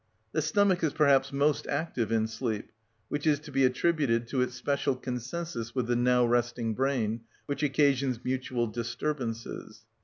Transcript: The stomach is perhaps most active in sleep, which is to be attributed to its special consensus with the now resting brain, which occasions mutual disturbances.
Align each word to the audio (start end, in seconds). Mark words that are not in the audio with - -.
The 0.31 0.41
stomach 0.41 0.83
is 0.83 0.93
perhaps 0.93 1.31
most 1.31 1.67
active 1.67 2.11
in 2.11 2.25
sleep, 2.25 2.71
which 3.07 3.27
is 3.27 3.39
to 3.41 3.51
be 3.51 3.65
attributed 3.65 4.27
to 4.29 4.41
its 4.41 4.55
special 4.55 4.95
consensus 4.95 5.75
with 5.75 5.85
the 5.85 5.95
now 5.95 6.25
resting 6.25 6.73
brain, 6.73 7.21
which 7.45 7.61
occasions 7.61 8.25
mutual 8.25 8.65
disturbances. 8.65 9.85